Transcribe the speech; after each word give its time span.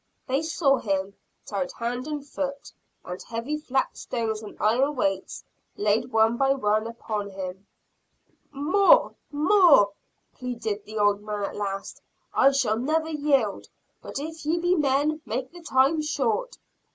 They 0.25 0.41
saw 0.41 0.77
him, 0.77 1.13
tied 1.45 1.73
hand 1.73 2.07
and 2.07 2.25
foot, 2.25 2.71
and 3.05 3.21
heavy 3.21 3.59
flat 3.59 3.95
stones 3.95 4.41
and 4.41 4.57
iron 4.59 4.95
weights 4.95 5.43
laid 5.77 6.11
one 6.11 6.37
by 6.37 6.55
one 6.55 6.87
upon 6.87 7.29
him. 7.29 7.67
"More! 8.51 9.13
More!" 9.31 9.91
pleaded 10.33 10.85
the 10.85 10.97
old 10.97 11.21
man 11.21 11.43
at 11.43 11.55
last. 11.55 12.01
"I 12.33 12.51
shall 12.51 12.79
never 12.79 13.09
yield. 13.11 13.67
But, 14.01 14.17
if 14.17 14.43
ye 14.43 14.57
be 14.57 14.73
men, 14.73 15.21
make 15.23 15.51
the 15.51 15.61
time 15.61 16.01
short!" 16.01 16.57